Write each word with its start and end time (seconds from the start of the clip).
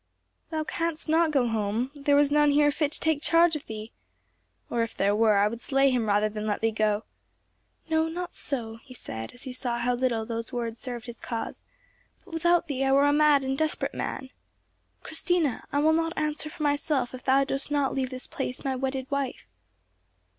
"Thou 0.49 0.63
canst 0.63 1.07
not 1.07 1.29
go 1.29 1.45
home; 1.47 1.91
there 1.93 2.17
is 2.17 2.31
none 2.31 2.49
here 2.49 2.71
fit 2.71 2.91
to 2.93 2.99
take 2.99 3.21
charge 3.21 3.55
of 3.55 3.67
thee. 3.67 3.91
Or 4.67 4.81
if 4.81 4.95
there 4.97 5.15
were, 5.15 5.37
I 5.37 5.47
would 5.47 5.61
slay 5.61 5.91
him 5.91 6.07
rather 6.07 6.27
than 6.27 6.47
let 6.47 6.61
thee 6.61 6.71
go. 6.71 7.03
No, 7.87 8.07
not 8.07 8.33
so," 8.33 8.77
he 8.77 8.95
said, 8.95 9.31
as 9.31 9.43
he 9.43 9.53
saw 9.53 9.77
how 9.77 9.93
little 9.93 10.25
those 10.25 10.51
words 10.51 10.79
served 10.79 11.05
his 11.05 11.19
cause; 11.19 11.63
"but 12.25 12.33
without 12.33 12.67
thee 12.67 12.83
I 12.83 12.91
were 12.93 13.05
a 13.05 13.13
mad 13.13 13.43
and 13.43 13.55
desperate 13.55 13.93
man. 13.93 14.31
Christina, 15.03 15.65
I 15.71 15.77
will 15.77 15.93
not 15.93 16.13
answer 16.17 16.49
for 16.49 16.63
myself 16.63 17.13
if 17.13 17.23
thou 17.23 17.43
dost 17.43 17.69
not 17.69 17.93
leave 17.93 18.09
this 18.09 18.25
place 18.25 18.65
my 18.65 18.75
wedded 18.75 19.05
wife." 19.11 19.45